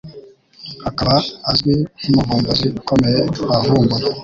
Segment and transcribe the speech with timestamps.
[0.89, 1.15] akaba
[1.49, 3.19] azwi nk'umuvumbuzi ukomeye
[3.49, 4.03] wavumbuye